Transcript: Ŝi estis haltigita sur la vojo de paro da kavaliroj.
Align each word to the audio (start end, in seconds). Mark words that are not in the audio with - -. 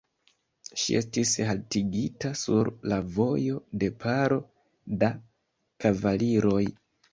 Ŝi 0.83 0.95
estis 0.99 1.33
haltigita 1.49 2.31
sur 2.39 2.71
la 2.93 2.99
vojo 3.19 3.61
de 3.85 3.91
paro 4.07 4.41
da 5.07 5.13
kavaliroj. 5.87 6.61